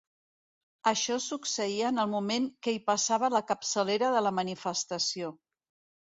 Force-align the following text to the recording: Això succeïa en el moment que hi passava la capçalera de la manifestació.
Això 0.91 1.17
succeïa 1.25 1.91
en 1.93 2.03
el 2.03 2.07
moment 2.13 2.47
que 2.67 2.73
hi 2.75 2.79
passava 2.87 3.29
la 3.33 3.41
capçalera 3.51 4.09
de 4.15 4.23
la 4.29 4.33
manifestació. 4.39 5.29